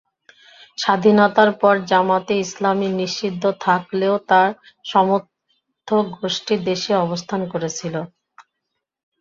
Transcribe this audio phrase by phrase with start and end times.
[0.77, 4.49] স্বাধীনতার পর জামায়াতে ইসলামী নিষিদ্ধ থাকলেও তার
[4.85, 7.95] সমর্থকগোষ্ঠী দেশেই অবস্থান করছিল।